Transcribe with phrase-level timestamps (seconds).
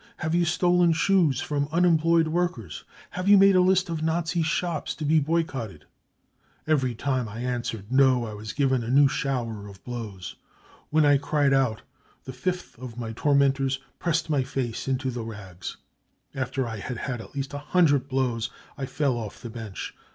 [0.17, 2.85] Have you stolen shoes from unem ployed workers?
[3.11, 5.85] Have you made a list of Nazi shops to be boycotted?
[6.65, 10.37] Every time I answered c No 5 I was given a new shower of blows.
[10.89, 11.83] When I cried out,
[12.23, 15.77] the fifth of my tormentors pressed my face into the rags."
[16.33, 18.49] After I had had at least a hundred blows
[18.79, 19.93] I fell off the bench.